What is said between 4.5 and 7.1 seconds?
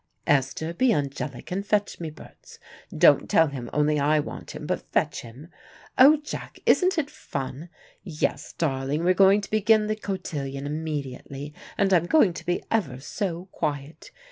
him, but fetch him. Oh, Jack, isn't it